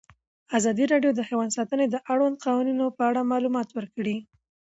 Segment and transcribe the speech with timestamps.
[0.57, 4.17] ازادي راډیو د حیوان ساتنه د اړونده قوانینو په اړه معلومات ورکړي.